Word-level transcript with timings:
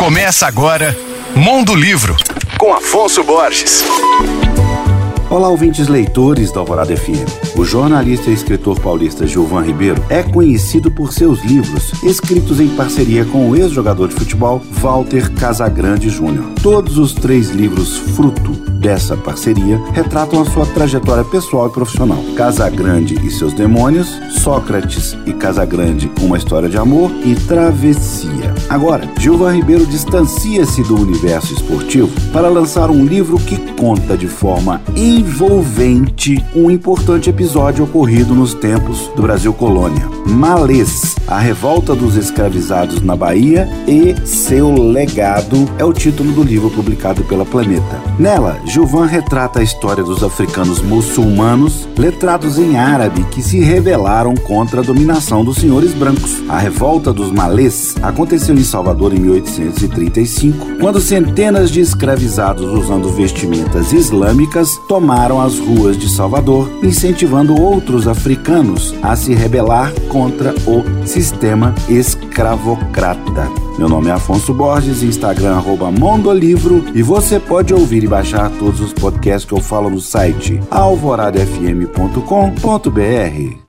Começa 0.00 0.46
agora 0.46 0.96
Mundo 1.36 1.74
Livro, 1.74 2.16
com 2.56 2.72
Afonso 2.72 3.22
Borges. 3.22 3.84
Olá, 5.28 5.46
ouvintes 5.50 5.88
leitores 5.88 6.50
da 6.50 6.60
Alvorada 6.60 6.96
FM. 6.96 7.28
O 7.56 7.64
jornalista 7.64 8.30
e 8.30 8.32
escritor 8.32 8.78
paulista 8.78 9.26
Gilvan 9.26 9.62
Ribeiro 9.62 10.02
é 10.08 10.22
conhecido 10.22 10.90
por 10.90 11.12
seus 11.12 11.44
livros, 11.44 11.92
escritos 12.04 12.60
em 12.60 12.68
parceria 12.68 13.24
com 13.24 13.50
o 13.50 13.56
ex-jogador 13.56 14.08
de 14.08 14.14
futebol 14.14 14.62
Walter 14.80 15.32
Casagrande 15.32 16.08
Júnior. 16.08 16.44
Todos 16.62 16.96
os 16.96 17.12
três 17.12 17.50
livros, 17.50 17.96
fruto 17.96 18.52
dessa 18.80 19.16
parceria, 19.16 19.78
retratam 19.92 20.40
a 20.40 20.44
sua 20.44 20.64
trajetória 20.64 21.24
pessoal 21.24 21.68
e 21.68 21.72
profissional. 21.72 22.22
Casagrande 22.36 23.14
e 23.26 23.30
seus 23.30 23.52
demônios, 23.52 24.08
Sócrates 24.30 25.16
e 25.26 25.32
Casagrande, 25.32 26.10
uma 26.22 26.38
história 26.38 26.68
de 26.68 26.78
amor 26.78 27.10
e 27.24 27.34
travessia. 27.34 28.54
Agora, 28.68 29.10
Gilvan 29.18 29.54
Ribeiro 29.54 29.84
distancia-se 29.86 30.82
do 30.84 30.98
universo 30.98 31.52
esportivo 31.52 32.08
para 32.32 32.48
lançar 32.48 32.90
um 32.90 33.04
livro 33.04 33.38
que 33.38 33.58
conta 33.74 34.16
de 34.16 34.28
forma 34.28 34.80
envolvente 34.96 36.42
um 36.54 36.70
importante 36.70 37.28
episódio 37.28 37.39
ocorrido 37.82 38.34
nos 38.34 38.52
tempos 38.52 39.10
do 39.16 39.22
Brasil 39.22 39.52
colônia. 39.54 40.08
Malês, 40.26 41.16
a 41.26 41.38
revolta 41.38 41.94
dos 41.94 42.16
escravizados 42.16 43.00
na 43.00 43.16
Bahia 43.16 43.68
e 43.88 44.14
seu 44.26 44.72
legado 44.74 45.68
é 45.78 45.84
o 45.84 45.92
título 45.92 46.32
do 46.32 46.42
livro 46.42 46.70
publicado 46.70 47.24
pela 47.24 47.44
Planeta. 47.44 48.00
Nela, 48.18 48.60
Gilvan 48.66 49.06
retrata 49.06 49.60
a 49.60 49.62
história 49.62 50.04
dos 50.04 50.22
africanos 50.22 50.82
muçulmanos 50.82 51.88
letrados 51.96 52.58
em 52.58 52.76
árabe 52.76 53.24
que 53.30 53.42
se 53.42 53.60
rebelaram 53.60 54.34
contra 54.34 54.80
a 54.80 54.84
dominação 54.84 55.44
dos 55.44 55.56
senhores 55.56 55.92
brancos. 55.94 56.42
A 56.48 56.58
revolta 56.58 57.12
dos 57.12 57.32
malês 57.32 57.94
aconteceu 58.02 58.54
em 58.54 58.64
Salvador 58.64 59.14
em 59.14 59.20
1835, 59.20 60.78
quando 60.78 61.00
centenas 61.00 61.70
de 61.70 61.80
escravizados 61.80 62.66
usando 62.66 63.08
vestimentas 63.10 63.92
islâmicas 63.92 64.76
tomaram 64.88 65.40
as 65.40 65.58
ruas 65.58 65.96
de 65.96 66.08
Salvador, 66.08 66.68
incentivando 67.30 67.60
outros 67.60 68.08
africanos 68.08 68.92
a 69.02 69.14
se 69.14 69.34
rebelar 69.34 69.92
contra 70.08 70.52
o 70.66 70.82
sistema 71.06 71.72
escravocrata. 71.88 73.48
Meu 73.78 73.88
nome 73.88 74.08
é 74.08 74.12
Afonso 74.12 74.52
Borges, 74.52 75.04
Instagram 75.04 75.54
arroba 75.54 75.92
Mondolivro 75.92 76.84
e 76.92 77.02
você 77.02 77.38
pode 77.38 77.72
ouvir 77.72 78.02
e 78.02 78.08
baixar 78.08 78.50
todos 78.58 78.80
os 78.80 78.92
podcasts 78.92 79.48
que 79.48 79.54
eu 79.54 79.60
falo 79.60 79.88
no 79.88 80.00
site 80.00 80.60
alvoradafm.com.br. 80.70 83.60